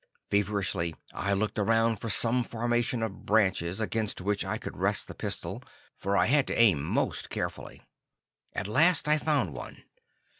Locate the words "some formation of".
2.09-3.23